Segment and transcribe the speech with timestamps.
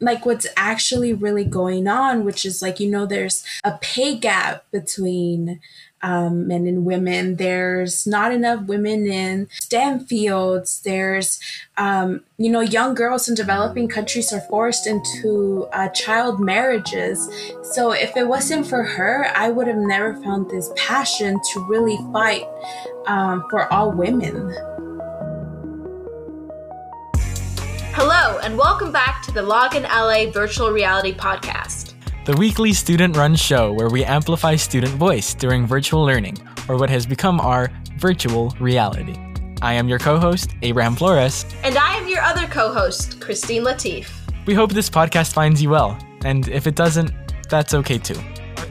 [0.00, 4.64] like what's actually really going on, which is like, you know, there's a pay gap
[4.70, 5.60] between
[6.02, 7.36] um, men and women.
[7.36, 10.80] There's not enough women in STEM fields.
[10.82, 11.40] There's,
[11.78, 17.28] um, you know, young girls in developing countries are forced into uh, child marriages.
[17.72, 21.98] So if it wasn't for her, I would have never found this passion to really
[22.12, 22.44] fight
[23.06, 24.54] um, for all women.
[28.46, 31.94] And welcome back to the Login LA Virtual Reality Podcast,
[32.26, 36.38] the weekly student run show where we amplify student voice during virtual learning,
[36.68, 39.16] or what has become our virtual reality.
[39.62, 41.44] I am your co host, Abraham Flores.
[41.64, 44.12] And I am your other co host, Christine Latif.
[44.46, 47.10] We hope this podcast finds you well, and if it doesn't,
[47.48, 48.20] that's okay too.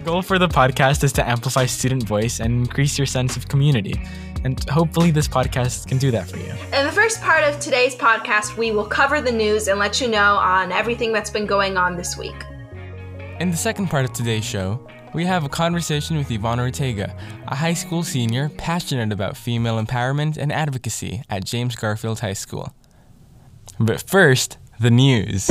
[0.06, 4.00] Goal for the podcast is to amplify student voice and increase your sense of community.
[4.44, 6.54] And hopefully, this podcast can do that for you.
[6.72, 10.08] In the first part of today's podcast, we will cover the news and let you
[10.08, 12.36] know on everything that's been going on this week.
[13.40, 17.56] In the second part of today's show, we have a conversation with Yvonne Ortega, a
[17.56, 22.76] high school senior passionate about female empowerment and advocacy at James Garfield High School.
[23.80, 25.50] But first, the news.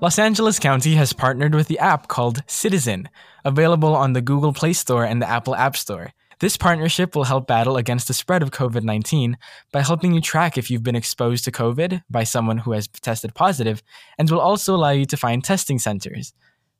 [0.00, 3.08] Los Angeles County has partnered with the app called Citizen,
[3.44, 6.12] available on the Google Play Store and the Apple App Store.
[6.38, 9.36] This partnership will help battle against the spread of COVID 19
[9.72, 13.34] by helping you track if you've been exposed to COVID by someone who has tested
[13.34, 13.82] positive,
[14.16, 16.32] and will also allow you to find testing centers.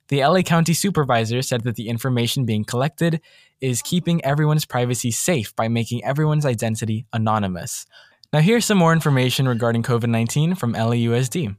[0.07, 3.21] The LA County supervisor said that the information being collected
[3.61, 7.85] is keeping everyone's privacy safe by making everyone's identity anonymous.
[8.33, 11.57] Now, here's some more information regarding COVID 19 from LAUSD.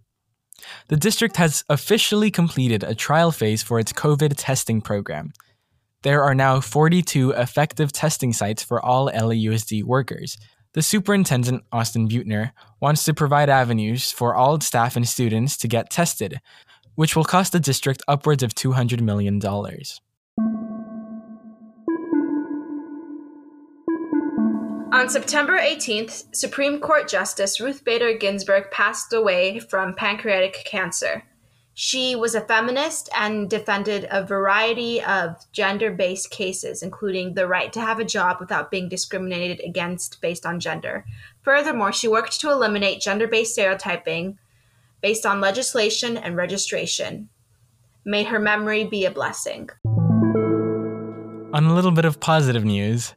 [0.87, 5.33] The district has officially completed a trial phase for its COVID testing program.
[6.03, 10.37] There are now 42 effective testing sites for all LAUSD workers.
[10.73, 15.89] The superintendent, Austin Beutner, wants to provide avenues for all staff and students to get
[15.89, 16.39] tested,
[16.95, 19.41] which will cost the district upwards of $200 million.
[24.99, 31.23] On September 18th, Supreme Court Justice Ruth Bader Ginsburg passed away from pancreatic cancer.
[31.73, 37.71] She was a feminist and defended a variety of gender based cases, including the right
[37.71, 41.05] to have a job without being discriminated against based on gender.
[41.43, 44.37] Furthermore, she worked to eliminate gender based stereotyping
[44.99, 47.29] based on legislation and registration.
[48.03, 49.69] May her memory be a blessing.
[51.53, 53.15] On a little bit of positive news,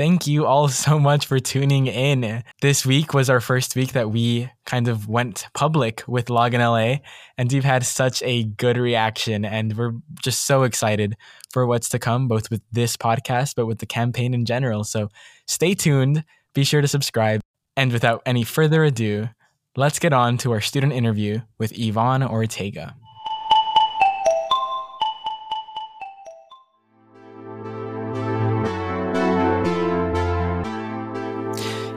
[0.00, 2.42] Thank you all so much for tuning in.
[2.62, 7.04] This week was our first week that we kind of went public with Login LA,
[7.36, 9.44] and we've had such a good reaction.
[9.44, 11.16] And we're just so excited
[11.52, 14.84] for what's to come, both with this podcast, but with the campaign in general.
[14.84, 15.10] So
[15.46, 16.24] stay tuned,
[16.54, 17.42] be sure to subscribe.
[17.76, 19.28] And without any further ado,
[19.76, 22.94] let's get on to our student interview with Yvonne Ortega.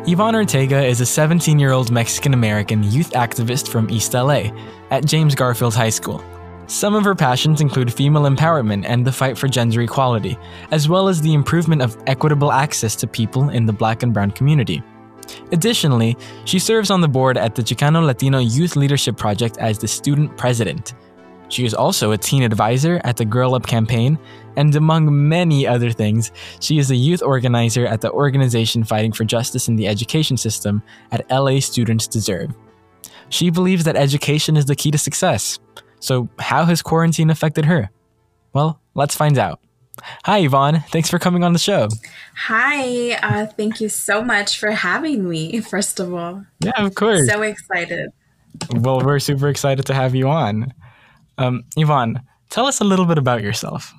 [0.06, 4.52] Yvonne Ortega is a 17 year old Mexican American youth activist from East LA
[4.92, 6.22] at James Garfield High School.
[6.68, 10.38] Some of her passions include female empowerment and the fight for gender equality,
[10.72, 14.32] as well as the improvement of equitable access to people in the black and brown
[14.32, 14.84] community.
[15.54, 19.88] Additionally, she serves on the board at the Chicano Latino Youth Leadership Project as the
[19.88, 20.96] student president.
[21.50, 24.18] She is also a teen advisor at the Girl Up campaign,
[24.56, 29.24] and among many other things, she is a youth organizer at the organization fighting for
[29.24, 32.52] justice in the education system at LA Students Deserve.
[33.30, 35.60] She believes that education is the key to success.
[36.00, 37.90] So, how has quarantine affected her?
[38.54, 39.60] Well, let's find out.
[40.26, 40.84] Hi, Yvonne.
[40.90, 41.88] Thanks for coming on the show.
[42.36, 43.12] Hi.
[43.14, 46.46] Uh, thank you so much for having me, first of all.
[46.60, 47.28] Yeah, of course.
[47.28, 48.10] So excited.
[48.72, 50.74] Well, we're super excited to have you on.
[51.38, 53.94] Um, Yvonne, tell us a little bit about yourself.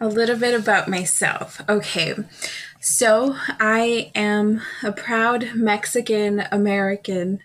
[0.00, 1.60] A little bit about myself.
[1.68, 2.14] Okay.
[2.80, 7.40] So, I am a proud Mexican American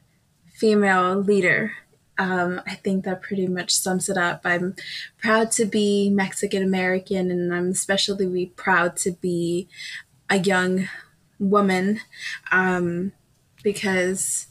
[0.53, 1.73] female leader.
[2.17, 4.41] Um, I think that pretty much sums it up.
[4.45, 4.75] I'm
[5.17, 9.67] proud to be Mexican American, and I'm especially proud to be
[10.29, 10.87] a young
[11.39, 11.99] woman
[12.51, 13.11] um,
[13.63, 14.47] because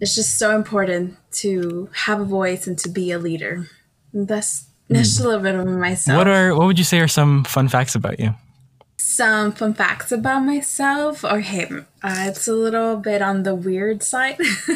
[0.00, 3.68] it's just so important to have a voice and to be a leader.
[4.12, 5.24] that's that's mm.
[5.24, 6.18] a little bit of myself.
[6.18, 8.34] What are what would you say are some fun facts about you?
[8.96, 11.24] Some fun facts about myself.
[11.24, 11.68] Okay,
[12.02, 14.36] uh, it's a little bit on the weird side,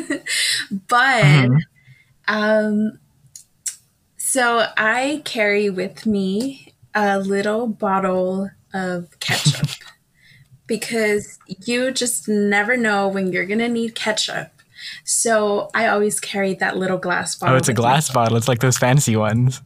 [0.88, 1.56] but mm-hmm.
[2.26, 2.99] um,
[4.17, 9.69] so I carry with me a little bottle of ketchup.
[10.69, 14.53] because you just never know when you're going to need ketchup.
[15.04, 17.54] So I always carry that little glass bottle.
[17.54, 18.14] Oh, it's a glass me.
[18.14, 18.36] bottle.
[18.36, 19.62] It's like those fancy ones.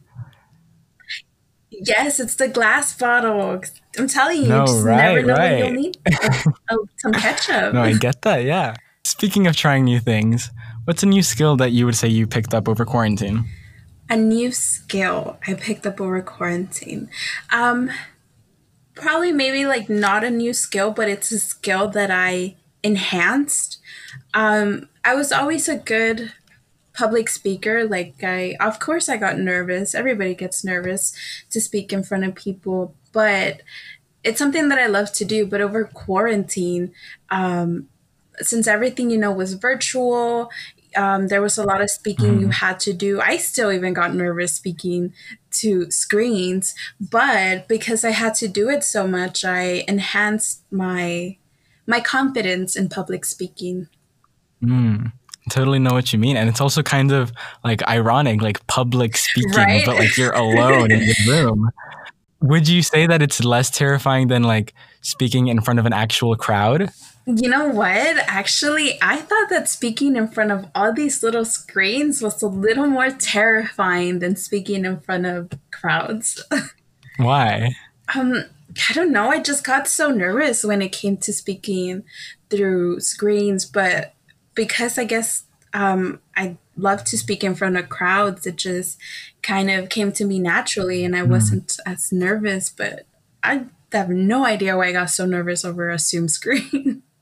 [1.69, 3.61] Yes, it's the glass bottle.
[3.97, 5.63] I'm telling you, no, you just right, never know right.
[5.63, 5.97] when you'll need
[6.97, 7.73] some ketchup.
[7.73, 8.43] no, I get that.
[8.43, 8.75] Yeah.
[9.03, 10.49] Speaking of trying new things,
[10.85, 13.45] what's a new skill that you would say you picked up over quarantine?
[14.09, 17.09] A new skill I picked up over quarantine.
[17.51, 17.89] Um,
[18.95, 23.79] probably maybe like not a new skill, but it's a skill that I enhanced.
[24.33, 26.31] Um, I was always a good
[26.93, 27.85] public speaker.
[27.85, 29.95] Like I, of course, I got nervous.
[29.95, 31.13] Everybody gets nervous
[31.49, 33.61] to speak in front of people, but
[34.23, 35.45] it's something that I love to do.
[35.45, 36.93] But over quarantine,
[37.29, 37.89] um,
[38.37, 40.49] since everything you know was virtual,
[40.95, 42.49] um, there was a lot of speaking you mm-hmm.
[42.51, 43.19] had to do.
[43.19, 45.13] I still even got nervous speaking
[45.51, 51.37] to screens, but because I had to do it so much, I enhanced my
[51.87, 53.87] my confidence in public speaking.
[54.63, 55.11] Mm,
[55.49, 57.31] totally know what you mean, and it's also kind of
[57.63, 59.85] like ironic, like public speaking, right?
[59.85, 61.69] but like you're alone in the room.
[62.41, 66.35] Would you say that it's less terrifying than like speaking in front of an actual
[66.35, 66.89] crowd?
[67.25, 68.17] You know what?
[68.27, 72.87] Actually, I thought that speaking in front of all these little screens was a little
[72.87, 76.43] more terrifying than speaking in front of crowds.
[77.17, 77.75] Why?
[78.13, 78.43] Um,
[78.89, 79.29] I don't know.
[79.29, 82.03] I just got so nervous when it came to speaking
[82.49, 84.13] through screens, but
[84.55, 85.43] because I guess
[85.73, 88.97] um, I love to speak in front of crowds, it just
[89.41, 91.29] kind of came to me naturally, and I mm.
[91.29, 92.69] wasn't as nervous.
[92.69, 93.05] But
[93.43, 97.03] I have no idea why I got so nervous over a Zoom screen.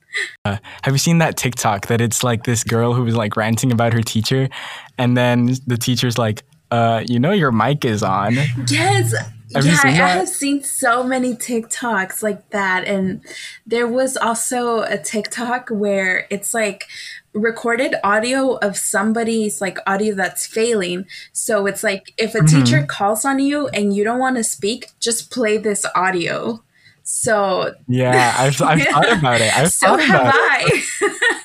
[0.44, 3.72] Uh, have you seen that TikTok that it's like this girl who was like ranting
[3.72, 4.50] about her teacher,
[4.98, 8.34] and then the teacher's like, uh, you know, your mic is on.
[8.68, 9.14] Yes.
[9.54, 12.84] Have yeah, I have seen so many TikToks like that.
[12.84, 13.24] And
[13.66, 16.86] there was also a TikTok where it's like
[17.34, 21.06] recorded audio of somebody's like audio that's failing.
[21.32, 22.62] So it's like if a mm-hmm.
[22.62, 26.62] teacher calls on you and you don't want to speak, just play this audio.
[27.02, 28.92] So yeah, I've, I've yeah.
[28.92, 29.56] thought about it.
[29.56, 31.40] I've so thought about have I.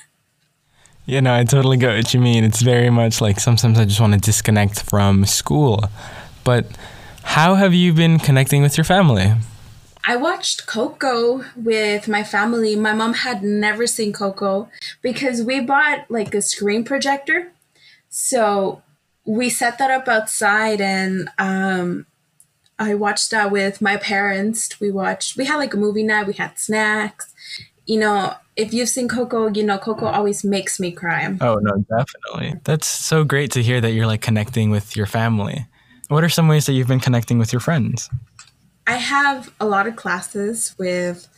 [1.06, 2.44] you know, I totally get what you mean.
[2.44, 5.84] It's very much like sometimes I just want to disconnect from school.
[6.44, 6.66] But
[7.28, 9.32] how have you been connecting with your family?
[10.04, 12.74] I watched Coco with my family.
[12.74, 14.70] My mom had never seen Coco
[15.02, 17.52] because we bought like a screen projector.
[18.08, 18.82] So
[19.26, 22.06] we set that up outside and um,
[22.78, 24.80] I watched that with my parents.
[24.80, 27.32] We watched, we had like a movie night, we had snacks.
[27.84, 31.36] You know, if you've seen Coco, you know, Coco always makes me cry.
[31.42, 32.58] Oh, no, definitely.
[32.64, 35.66] That's so great to hear that you're like connecting with your family.
[36.08, 38.10] What are some ways that you've been connecting with your friends?
[38.86, 41.28] I have a lot of classes with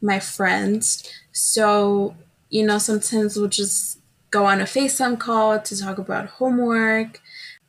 [0.00, 1.08] my friends.
[1.32, 2.14] So,
[2.48, 3.98] you know, sometimes we'll just
[4.30, 7.20] go on a FaceTime call to talk about homework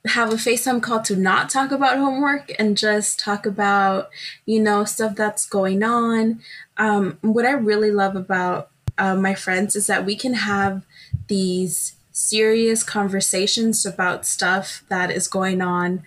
[0.05, 4.09] have a FaceTime call to not talk about homework and just talk about,
[4.45, 6.41] you know, stuff that's going on.
[6.77, 10.85] Um, what I really love about uh, my friends is that we can have
[11.27, 16.03] these serious conversations about stuff that is going on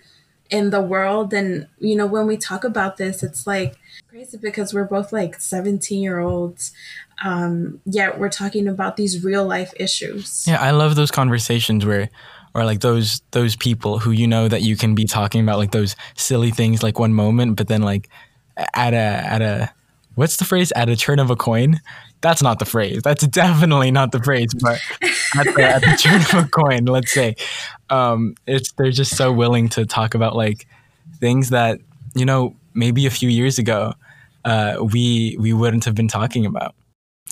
[0.49, 1.33] in the world.
[1.33, 3.75] And, you know, when we talk about this, it's like
[4.09, 6.71] crazy because we're both like 17 year olds.
[7.23, 10.45] Um, yet we're talking about these real life issues.
[10.47, 12.09] Yeah, I love those conversations where
[12.53, 15.71] or like those those people who you know that you can be talking about like
[15.71, 18.09] those silly things like one moment but then like
[18.73, 19.73] at a at a
[20.15, 20.71] what's the phrase?
[20.73, 21.79] At a turn of a coin?
[22.21, 23.01] That's not the phrase.
[23.03, 24.79] That's definitely not the phrase but
[25.37, 27.35] at the, at the turn of a coin let's say.
[27.89, 30.67] Um it's they're just so willing to talk about like
[31.19, 31.79] things that
[32.15, 33.93] you know maybe a few years ago
[34.45, 36.75] uh, we we wouldn't have been talking about.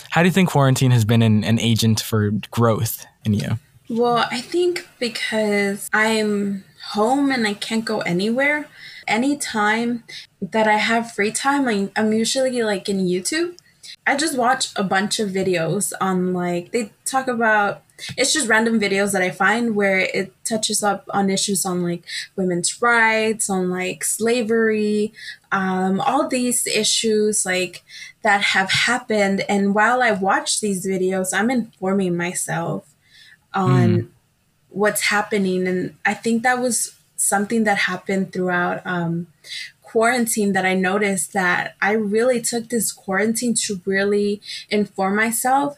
[0.10, 3.60] How do you think quarantine has been an, an agent for growth in you?
[3.90, 8.68] Well, I think because I'm home and I can't go anywhere,
[9.08, 10.04] anytime
[10.42, 13.58] that I have free time, I, I'm usually like in YouTube.
[14.06, 17.84] I just watch a bunch of videos on like, they talk about,
[18.18, 22.04] it's just random videos that I find where it touches up on issues on like
[22.36, 25.14] women's rights, on like slavery,
[25.52, 27.84] um, all these issues like
[28.24, 29.46] that have happened.
[29.48, 32.94] And while I watch these videos, I'm informing myself
[33.54, 34.08] on mm.
[34.70, 35.68] what's happening.
[35.68, 39.28] And I think that was something that happened throughout um,
[39.82, 45.78] quarantine that I noticed that I really took this quarantine to really inform myself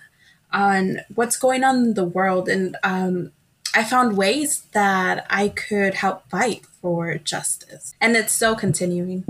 [0.51, 2.47] on what's going on in the world.
[2.47, 3.31] And um,
[3.73, 7.93] I found ways that I could help fight for justice.
[7.99, 9.25] And it's still continuing.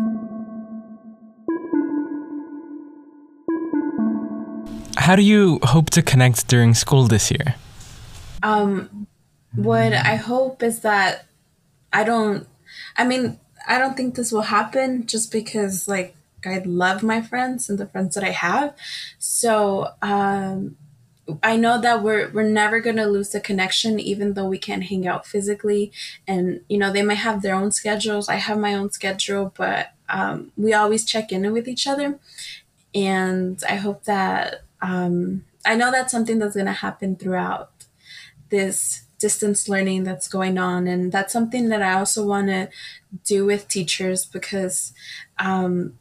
[5.05, 7.53] how do you hope to connect during school this year?
[8.41, 9.05] Um,
[9.53, 11.25] what I hope is that
[11.95, 12.45] I don't,
[12.97, 17.69] I mean, I don't think this will happen just because, like, I love my friends
[17.69, 18.75] and the friends that I have.
[19.17, 20.77] So, um,
[21.41, 25.07] I know that we're we're never gonna lose the connection, even though we can't hang
[25.07, 25.91] out physically.
[26.27, 28.29] And you know, they might have their own schedules.
[28.29, 32.19] I have my own schedule, but um, we always check in with each other.
[32.93, 37.71] And I hope that um, I know that's something that's gonna happen throughout
[38.49, 42.69] this distance learning that's going on, and that's something that I also want to
[43.23, 44.93] do with teachers because
[45.39, 45.97] um,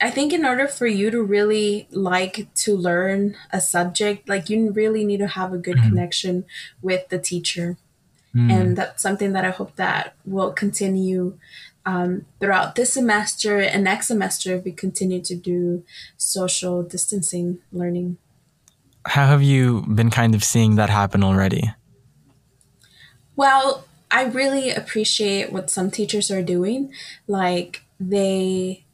[0.00, 4.70] I think in order for you to really like to learn a subject, like you
[4.70, 5.90] really need to have a good mm-hmm.
[5.90, 6.44] connection
[6.80, 7.76] with the teacher.
[8.34, 8.52] Mm.
[8.52, 11.38] And that's something that I hope that will continue
[11.84, 15.84] um, throughout this semester and next semester if we continue to do
[16.16, 18.18] social distancing learning.
[19.06, 21.72] How have you been kind of seeing that happen already?
[23.40, 26.92] Well, I really appreciate what some teachers are doing.
[27.26, 28.84] Like they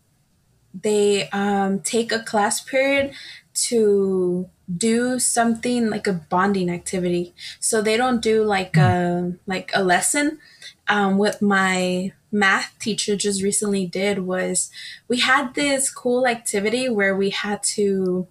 [0.72, 3.12] they um, take a class period
[3.70, 7.34] to do something like a bonding activity.
[7.58, 10.38] So they don't do like a like a lesson.
[10.86, 14.70] Um, what my math teacher just recently did was
[15.08, 18.28] we had this cool activity where we had to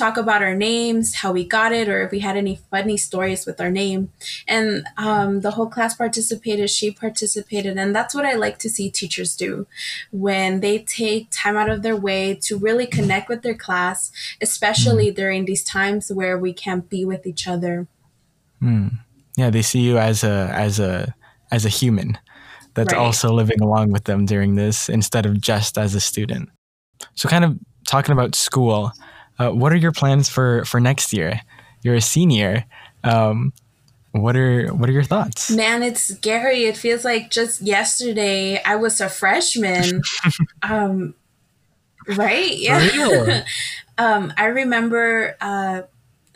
[0.00, 3.46] talk about our names, how we got it, or if we had any funny stories
[3.46, 4.10] with our name.
[4.48, 7.76] And um, the whole class participated, she participated.
[7.76, 9.66] And that's what I like to see teachers do
[10.10, 15.12] when they take time out of their way to really connect with their class, especially
[15.12, 15.14] mm.
[15.14, 17.86] during these times where we can't be with each other.
[18.62, 18.98] Mm.
[19.36, 21.14] Yeah, they see you as a as a
[21.52, 22.18] as a human
[22.74, 23.00] that's right.
[23.00, 26.48] also living along with them during this instead of just as a student.
[27.14, 28.92] So kind of talking about school,
[29.40, 31.40] uh, what are your plans for for next year?
[31.82, 32.64] You're a senior.
[33.02, 33.52] Um,
[34.12, 35.50] what are what are your thoughts?
[35.50, 36.64] Man, it's scary.
[36.64, 40.02] It feels like just yesterday I was a freshman.
[40.62, 41.14] um,
[42.06, 42.54] right?
[42.54, 43.44] Yeah.
[43.98, 45.82] um, I remember uh,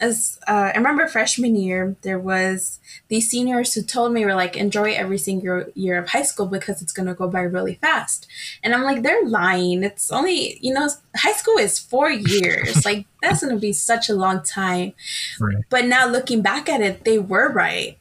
[0.04, 4.56] as uh, I remember freshman year, there was these seniors who told me were like,
[4.56, 8.26] enjoy every single year of high school because it's gonna go by really fast.
[8.62, 9.82] And I'm like, they're lying.
[9.82, 12.84] It's only you know, high school is four years.
[12.84, 14.92] like that's gonna be such a long time.
[15.40, 15.64] Right.
[15.70, 17.96] But now looking back at it, they were right.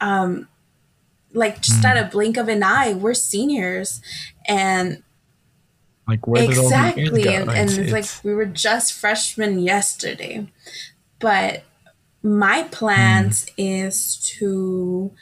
[0.00, 0.48] Um,
[1.32, 1.86] like just mm.
[1.86, 4.00] at a blink of an eye, we're seniors,
[4.46, 5.02] and
[6.08, 10.46] like where exactly, and, and it's, it's like we were just freshmen yesterday.
[11.18, 11.64] But
[12.22, 13.52] my plans mm.
[13.56, 15.12] is to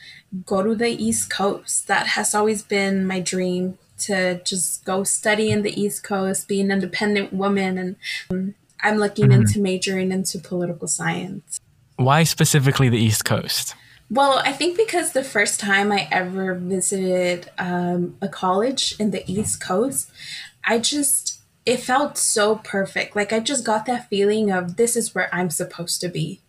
[0.47, 1.87] go to the East Coast.
[1.87, 6.61] That has always been my dream to just go study in the East Coast, be
[6.61, 7.79] an independent woman.
[7.79, 7.97] And
[8.31, 9.35] um, I'm looking mm.
[9.35, 11.61] into majoring into political science.
[11.97, 13.75] Why specifically the East Coast?
[14.11, 19.25] Well, I think because the first time I ever visited um, a college in the
[19.31, 20.11] East Coast,
[20.65, 21.34] I just
[21.67, 23.17] it felt so perfect.
[23.17, 26.41] Like I just got that feeling of this is where I'm supposed to be.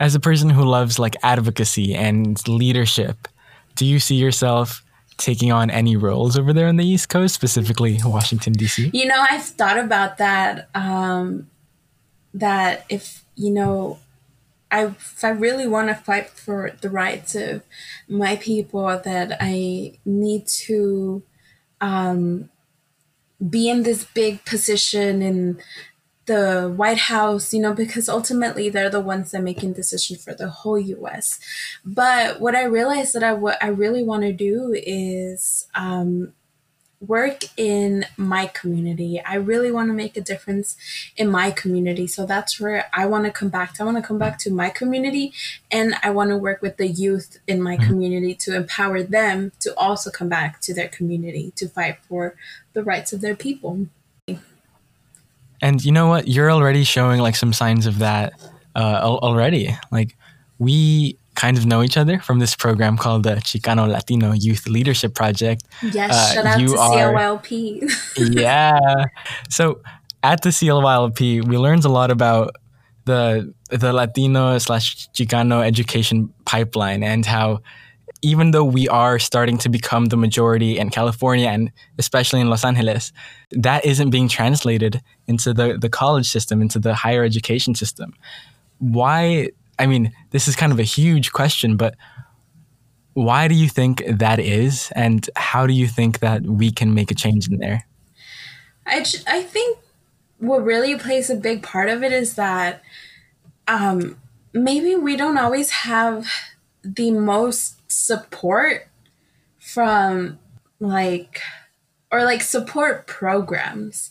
[0.00, 3.28] As a person who loves like advocacy and leadership,
[3.76, 4.84] do you see yourself
[5.16, 8.90] taking on any roles over there on the East Coast, specifically Washington D.C.?
[8.92, 10.68] You know, I've thought about that.
[10.74, 11.48] Um,
[12.34, 13.98] that if you know,
[14.70, 17.62] I if I really want to fight for the rights of
[18.08, 21.22] my people, that I need to
[21.80, 22.50] um,
[23.48, 25.58] be in this big position in
[26.26, 30.48] the White House, you know, because ultimately they're the ones that making decisions for the
[30.48, 31.38] whole U.S.
[31.84, 36.32] But what I realized that I what I really want to do is um,
[37.08, 39.20] work in my community.
[39.24, 40.76] I really want to make a difference
[41.16, 42.06] in my community.
[42.06, 43.82] So that's where I want to come back to.
[43.82, 45.32] I want to come back to my community
[45.70, 47.86] and I want to work with the youth in my mm-hmm.
[47.86, 52.34] community to empower them to also come back to their community to fight for
[52.72, 53.86] the rights of their people.
[55.62, 56.28] And you know what?
[56.28, 58.34] You're already showing like some signs of that
[58.76, 59.76] uh, already.
[59.90, 60.16] Like
[60.58, 65.14] we kind of know each other from this program called the Chicano Latino Youth Leadership
[65.14, 65.64] Project.
[65.82, 67.90] Yes, uh, shout out to are, CLYLP.
[68.34, 69.04] yeah.
[69.50, 69.80] So
[70.22, 72.56] at the CLYLP, we learned a lot about
[73.04, 77.60] the the Latino slash Chicano education pipeline and how
[78.22, 82.64] even though we are starting to become the majority in California and especially in Los
[82.64, 83.12] Angeles,
[83.50, 88.14] that isn't being translated into the, the college system, into the higher education system.
[88.78, 91.94] Why I mean, this is kind of a huge question, but
[93.14, 94.92] why do you think that is?
[94.94, 97.86] And how do you think that we can make a change in there?
[98.86, 99.78] I, I think
[100.38, 102.82] what really plays a big part of it is that
[103.66, 104.18] um,
[104.52, 106.28] maybe we don't always have
[106.82, 108.88] the most support
[109.58, 110.38] from
[110.80, 111.40] like
[112.12, 114.10] or like support programs.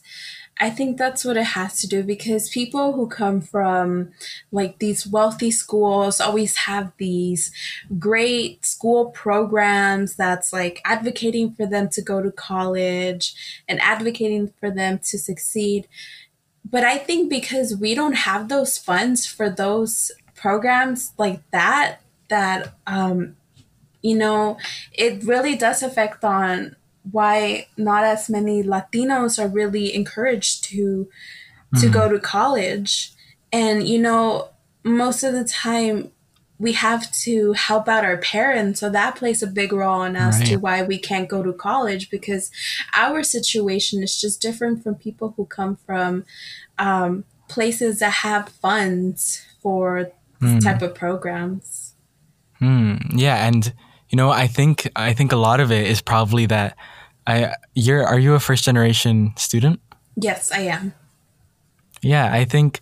[0.60, 4.12] I think that's what it has to do because people who come from
[4.52, 7.52] like these wealthy schools always have these
[7.98, 13.34] great school programs that's like advocating for them to go to college
[13.68, 15.88] and advocating for them to succeed.
[16.64, 22.76] But I think because we don't have those funds for those programs like that, that,
[22.88, 23.36] um,
[24.02, 24.58] you know,
[24.92, 26.76] it really does affect on
[27.12, 31.10] why not as many Latinos are really encouraged to
[31.80, 31.94] to mm.
[31.94, 33.12] go to college.
[33.52, 34.50] And you know,
[34.84, 36.12] most of the time
[36.60, 40.40] we have to help out our parents, so that plays a big role in us
[40.40, 40.48] right.
[40.50, 42.52] to why we can't go to college because
[42.96, 46.26] our situation is just different from people who come from
[46.78, 50.64] um, places that have funds for mm.
[50.64, 51.96] type of programs.
[52.62, 53.20] Mm.
[53.20, 53.74] Yeah, and
[54.10, 56.78] you know, I think I think a lot of it is probably that
[57.26, 59.80] I you're are you a first generation student?
[60.16, 60.94] Yes, I am.
[62.02, 62.82] Yeah, I think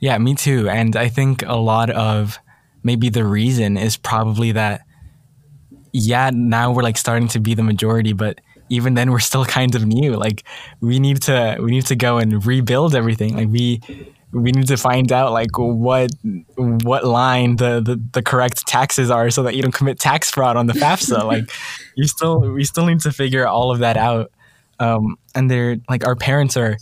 [0.00, 0.68] yeah, me too.
[0.68, 2.38] And I think a lot of
[2.82, 4.82] maybe the reason is probably that
[5.92, 9.74] yeah, now we're like starting to be the majority, but even then we're still kind
[9.74, 10.16] of new.
[10.16, 10.44] Like
[10.80, 13.36] we need to we need to go and rebuild everything.
[13.36, 13.80] Like we
[14.32, 16.10] we need to find out like what
[16.54, 20.56] what line the, the, the correct taxes are so that you don't commit tax fraud
[20.56, 21.24] on the FAFSA.
[21.26, 21.50] like
[21.94, 24.32] you still we still need to figure all of that out.
[24.80, 26.76] Um, and they're like our parents are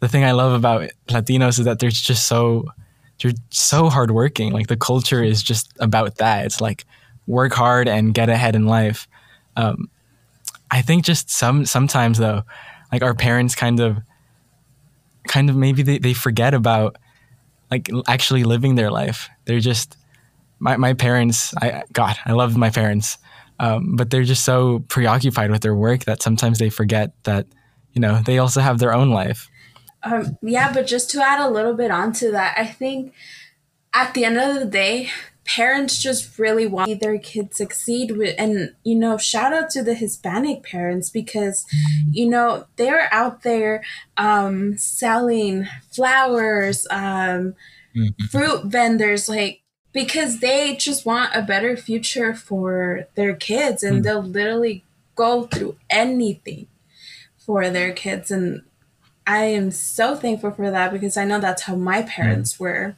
[0.00, 2.66] the thing I love about Latinos is that they're just so
[3.20, 4.52] they're so hardworking.
[4.52, 6.46] Like the culture is just about that.
[6.46, 6.84] It's like
[7.26, 9.08] work hard and get ahead in life.
[9.56, 9.90] Um,
[10.70, 12.42] I think just some sometimes though,
[12.92, 13.98] like our parents kind of
[15.26, 16.96] kind of maybe they, they forget about
[17.70, 19.28] like actually living their life.
[19.44, 19.96] They're just
[20.58, 23.18] my, my parents, I God, I love my parents.
[23.60, 27.46] Um, but they're just so preoccupied with their work that sometimes they forget that,
[27.92, 29.48] you know, they also have their own life.
[30.02, 33.14] Um, yeah, but just to add a little bit onto that, I think
[33.92, 35.10] at the end of the day,
[35.44, 39.94] parents just really want their kids succeed with and you know shout out to the
[39.94, 41.66] hispanic parents because
[42.10, 43.84] you know they're out there
[44.16, 47.54] um selling flowers um
[47.94, 48.24] mm-hmm.
[48.30, 49.60] fruit vendors like
[49.92, 54.02] because they just want a better future for their kids and mm-hmm.
[54.02, 54.82] they'll literally
[55.14, 56.66] go through anything
[57.36, 58.62] for their kids and
[59.26, 62.64] i am so thankful for that because i know that's how my parents mm-hmm.
[62.64, 62.96] were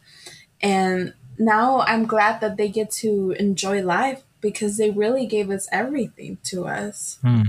[0.62, 5.68] and now I'm glad that they get to enjoy life because they really gave us
[5.72, 7.18] everything to us.
[7.22, 7.42] Hmm.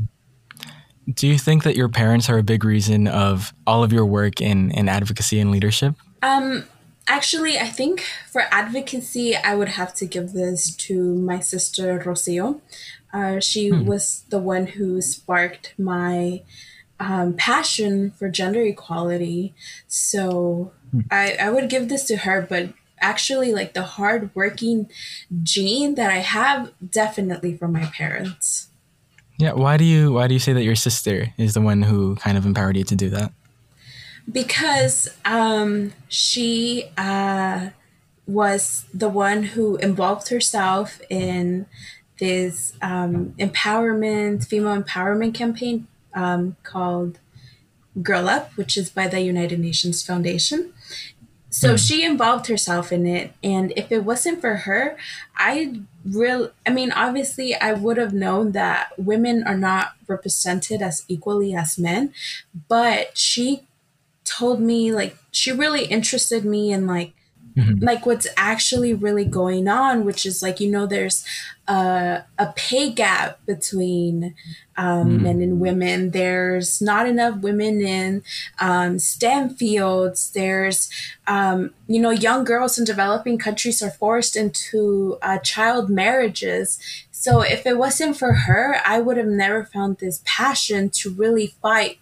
[1.12, 4.42] Do you think that your parents are a big reason of all of your work
[4.42, 5.96] in, in advocacy and leadership?
[6.22, 6.66] Um,
[7.08, 12.60] actually, I think for advocacy, I would have to give this to my sister Rocio.
[13.14, 13.86] Uh, she hmm.
[13.86, 16.42] was the one who sparked my
[17.00, 19.54] um, passion for gender equality.
[19.88, 21.02] So hmm.
[21.10, 24.90] I, I would give this to her, but actually like the hardworking
[25.44, 28.70] gene that I have definitely from my parents.
[29.38, 32.16] Yeah, why do you why do you say that your sister is the one who
[32.16, 33.32] kind of empowered you to do that?
[34.30, 37.70] Because um, she uh,
[38.26, 41.66] was the one who involved herself in
[42.20, 47.20] this um, empowerment, female empowerment campaign um, called
[48.02, 50.74] Girl Up, which is by the United Nations Foundation.
[51.58, 51.88] So mm.
[51.88, 53.34] she involved herself in it.
[53.44, 54.96] And if it wasn't for her,
[55.36, 61.04] I real I mean, obviously I would have known that women are not represented as
[61.08, 62.14] equally as men,
[62.70, 63.64] but she
[64.24, 67.14] told me like she really interested me in like
[67.58, 67.84] mm-hmm.
[67.84, 71.26] like what's actually really going on, which is like, you know, there's
[71.68, 74.36] a, a pay gap between
[74.78, 75.22] um, mm.
[75.22, 76.12] men and women.
[76.12, 78.24] There's not enough women in
[78.60, 80.32] um, STEM fields.
[80.32, 80.90] There's,
[81.26, 86.80] um, you know, young girls in developing countries are forced into uh, child marriages.
[87.12, 91.56] So if it wasn't for her, I would have never found this passion to really
[91.62, 91.98] fight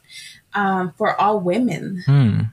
[0.53, 2.03] um, for all women.
[2.07, 2.51] Mm.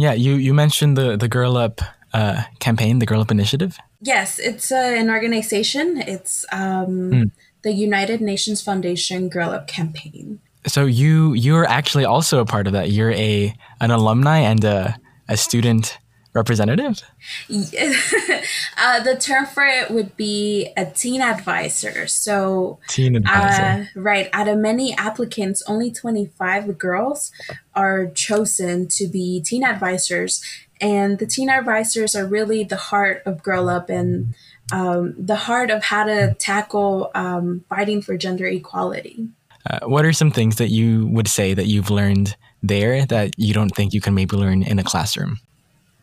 [0.00, 1.82] Yeah, you you mentioned the the Girl Up
[2.14, 3.76] uh, campaign, the Girl Up Initiative.
[4.00, 5.98] Yes, it's uh, an organization.
[5.98, 7.30] It's um, mm.
[7.60, 10.40] the United Nations Foundation Girl Up campaign.
[10.66, 12.90] So you you're actually also a part of that.
[12.90, 14.96] You're a an alumni and a,
[15.28, 15.98] a student
[16.32, 17.02] representative?
[17.48, 22.06] uh, the term for it would be a teen advisor.
[22.06, 23.88] So, teen advisor.
[23.96, 24.28] Uh, right.
[24.32, 27.32] Out of many applicants, only 25 girls
[27.74, 30.42] are chosen to be teen advisors.
[30.80, 34.34] And the teen advisors are really the heart of Girl Up and
[34.72, 39.28] um, the heart of how to tackle um, fighting for gender equality.
[39.68, 43.52] Uh, what are some things that you would say that you've learned there that you
[43.52, 45.38] don't think you can maybe learn in a classroom?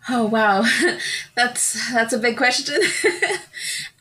[0.09, 0.63] Oh wow,
[1.35, 2.75] that's that's a big question.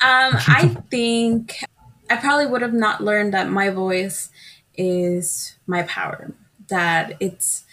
[0.00, 1.64] um, I think
[2.08, 4.30] I probably would have not learned that my voice
[4.76, 6.32] is my power.
[6.68, 7.64] That it's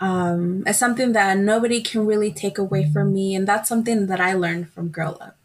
[0.00, 4.20] um, it's something that nobody can really take away from me, and that's something that
[4.20, 5.36] I learned from Girl Up.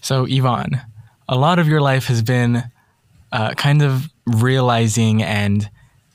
[0.00, 0.80] So Yvonne,
[1.28, 2.64] a lot of your life has been
[3.30, 5.68] uh, kind of realizing and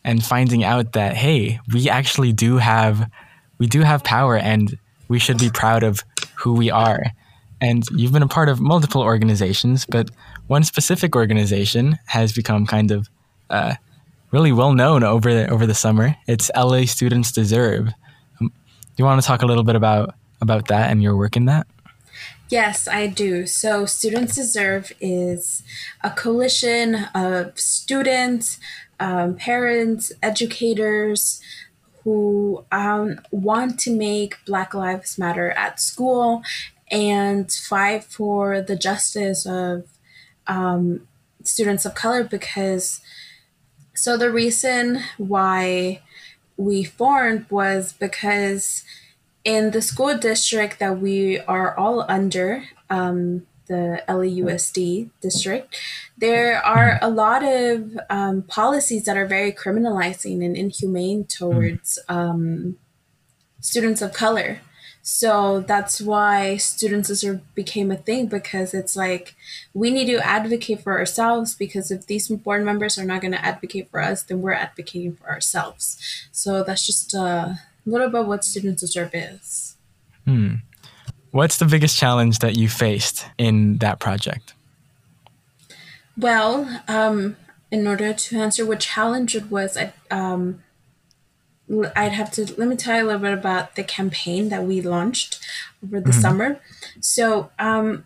[0.04, 3.10] and finding out that hey, we actually do have
[3.60, 6.01] we do have power and we should be proud of
[6.35, 7.03] who we are.
[7.61, 10.09] And you've been a part of multiple organizations, but
[10.47, 13.09] one specific organization has become kind of
[13.49, 13.75] uh,
[14.31, 16.15] really well known over the, over the summer.
[16.27, 17.89] It's LA Students Deserve.
[18.41, 21.37] Um, do you want to talk a little bit about about that and your work
[21.37, 21.65] in that?
[22.49, 23.47] Yes, I do.
[23.47, 25.63] So, Students Deserve is
[26.03, 28.59] a coalition of students,
[28.99, 31.41] um, parents, educators,
[32.03, 36.43] who um, want to make Black Lives Matter at school
[36.91, 39.85] and fight for the justice of
[40.47, 41.07] um,
[41.43, 43.01] students of color because
[43.95, 46.01] so the reason why
[46.57, 48.83] we formed was because
[49.43, 55.80] in the school district that we are all under um, the LAUSD district,
[56.17, 62.78] there are a lot of um, policies that are very criminalizing and inhumane towards um,
[63.60, 64.62] students of color.
[65.06, 69.36] So that's why students deserve became a thing because it's like
[69.73, 73.45] we need to advocate for ourselves because if these board members are not going to
[73.45, 75.97] advocate for us, then we're advocating for ourselves.
[76.32, 79.76] So that's just a little bit what Students Deserve is.
[80.26, 80.56] Hmm.
[81.34, 84.54] What's the biggest challenge that you faced in that project?
[86.15, 87.38] Well, um,
[87.72, 90.62] in order to answer what challenge it was, I, um,
[91.96, 94.80] I'd have to let me tell you a little bit about the campaign that we
[94.80, 95.43] launched
[95.84, 96.22] over the mm-hmm.
[96.22, 96.60] summer.
[97.00, 98.06] So, um,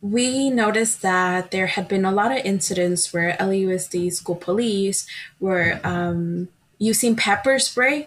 [0.00, 5.08] we noticed that there had been a lot of incidents where LAUSD school police
[5.40, 6.46] were um,
[6.78, 8.06] using pepper spray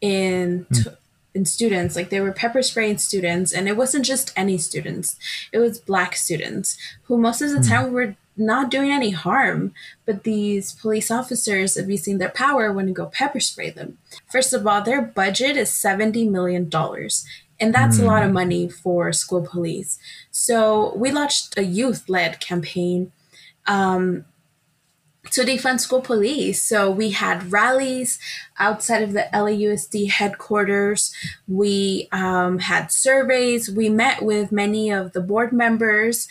[0.00, 0.84] in mm.
[0.84, 0.90] t-
[1.36, 5.16] in students like they were pepper spraying students and it wasn't just any students
[5.52, 7.68] it was black students who most of the mm.
[7.68, 9.72] time were not doing any harm
[10.06, 14.66] but these police officers abusing their power when to go pepper spray them first of
[14.66, 17.26] all their budget is 70 million dollars
[17.60, 18.02] and that's mm.
[18.02, 18.34] a lot of hmm.
[18.34, 19.98] money for school police
[20.30, 23.12] so we launched a youth-led campaign
[23.66, 24.24] um,
[25.30, 26.62] to defund school police.
[26.62, 28.18] So we had rallies
[28.58, 31.14] outside of the LAUSD headquarters.
[31.48, 33.70] We um, had surveys.
[33.70, 36.28] We met with many of the board members.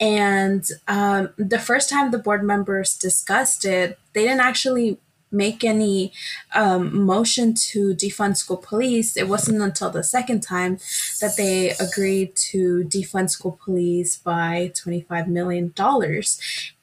[0.00, 4.98] And um, the first time the board members discussed it, they didn't actually
[5.34, 6.12] make any
[6.54, 9.16] um, motion to defund school police.
[9.16, 10.78] It wasn't until the second time
[11.20, 15.74] that they agreed to defund school police by $25 million.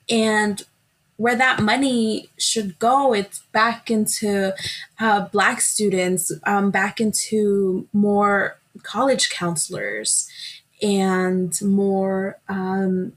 [0.10, 0.64] And
[1.18, 3.14] where that money should go.
[3.14, 4.56] It's back into
[5.00, 10.30] uh, black students um, back into more college counselors
[10.82, 13.14] and more um,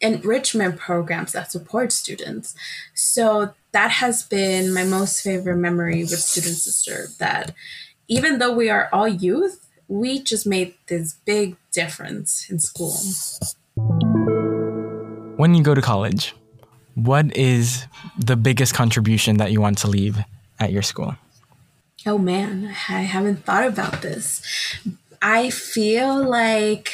[0.00, 2.54] enrichment programs that support students.
[2.94, 7.54] So that has been my most favorite memory with students deserve that
[8.06, 12.96] even though we are all youth we just made this big difference in school.
[15.36, 16.34] When you go to college
[16.94, 17.86] what is
[18.18, 20.18] the biggest contribution that you want to leave
[20.60, 21.16] at your school?
[22.06, 24.42] Oh man, I haven't thought about this.
[25.22, 26.92] I feel like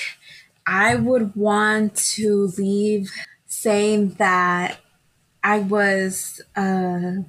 [0.66, 3.10] I would want to leave
[3.46, 4.78] saying that
[5.42, 7.24] I was a,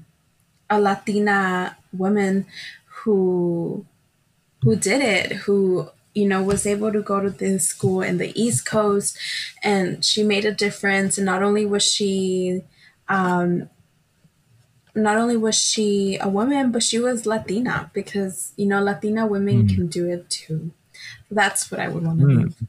[0.72, 2.46] Latina woman
[2.86, 3.86] who
[4.62, 8.38] who did it, who you know, was able to go to this school in the
[8.40, 9.18] East Coast
[9.64, 11.18] and she made a difference.
[11.18, 12.64] And not only was she,
[13.08, 13.70] um,
[14.94, 19.68] not only was she a woman, but she was Latina because, you know, Latina women
[19.68, 19.74] mm.
[19.76, 20.72] can do it too.
[21.30, 22.58] That's what I would want to mm.
[22.58, 22.68] do.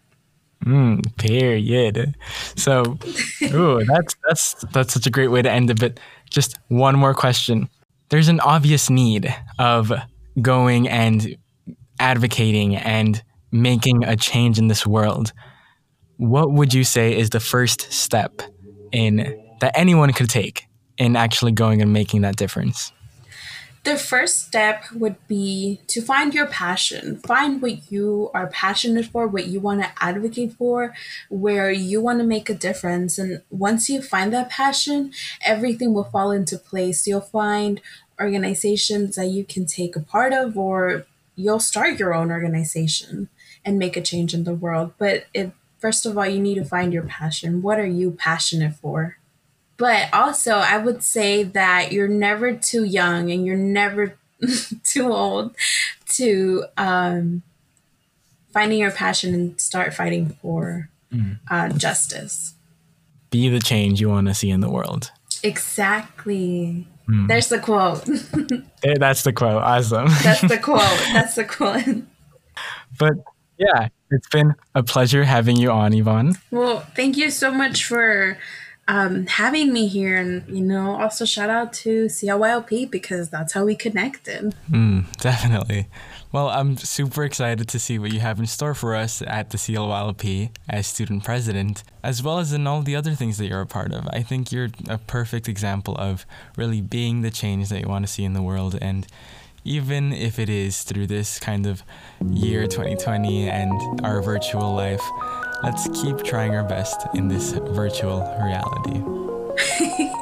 [0.64, 2.14] Mm, period.
[2.56, 2.98] So,
[3.42, 5.80] ooh, that's that's that's such a great way to end it.
[5.80, 5.98] But
[6.30, 7.68] just one more question.
[8.10, 9.92] There's an obvious need of
[10.40, 11.36] going and
[11.98, 15.32] advocating and making a change in this world,
[16.16, 18.42] what would you say is the first step
[18.90, 22.92] in that anyone could take in actually going and making that difference?
[23.84, 27.18] The first step would be to find your passion.
[27.26, 30.94] Find what you are passionate for, what you want to advocate for,
[31.28, 33.18] where you want to make a difference.
[33.18, 35.12] And once you find that passion,
[35.44, 37.08] everything will fall into place.
[37.08, 37.80] You'll find
[38.20, 41.04] organizations that you can take a part of, or
[41.34, 43.28] you'll start your own organization
[43.64, 44.92] and make a change in the world.
[44.98, 47.62] But it, first of all, you need to find your passion.
[47.62, 49.18] What are you passionate for?
[49.76, 54.16] But also, I would say that you're never too young and you're never
[54.84, 55.56] too old
[56.10, 57.42] to um,
[58.52, 61.38] finding your passion and start fighting for mm.
[61.50, 62.54] uh, justice.
[63.30, 65.10] Be the change you want to see in the world.
[65.42, 66.86] Exactly.
[67.12, 67.28] Mm.
[67.28, 68.04] There's the quote.
[68.98, 69.62] That's the quote.
[69.62, 70.08] Awesome.
[70.22, 70.80] That's the quote.
[71.12, 72.04] That's the quote.
[72.98, 73.12] but
[73.58, 76.36] yeah, it's been a pleasure having you on, Yvonne.
[76.50, 78.38] Well, thank you so much for
[78.88, 80.16] um, having me here.
[80.16, 84.54] And, you know, also shout out to CLYLP because that's how we connected.
[84.70, 85.88] Mm, definitely.
[86.32, 89.58] Well, I'm super excited to see what you have in store for us at the
[89.58, 93.66] CLYLP as student president, as well as in all the other things that you're a
[93.66, 94.08] part of.
[94.08, 96.24] I think you're a perfect example of
[96.56, 98.78] really being the change that you want to see in the world.
[98.80, 99.06] And
[99.64, 101.82] even if it is through this kind of
[102.30, 105.02] year 2020 and our virtual life,
[105.62, 109.00] let's keep trying our best in this virtual reality.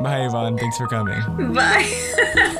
[0.00, 0.56] Bye, Yvonne.
[0.56, 1.52] Thanks for coming.
[1.52, 2.56] Bye.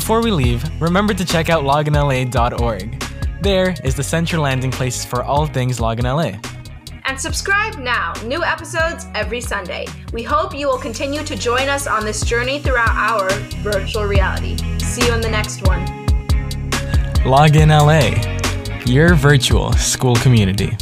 [0.00, 3.04] Before we leave, remember to check out loginla.org.
[3.42, 6.40] There is the central landing place for all things Login LA.
[7.04, 8.14] And subscribe now.
[8.24, 9.86] New episodes every Sunday.
[10.14, 13.28] We hope you will continue to join us on this journey throughout our
[13.62, 14.56] virtual reality.
[14.78, 15.84] See you in the next one.
[17.26, 18.16] Login LA,
[18.90, 20.78] your virtual school community.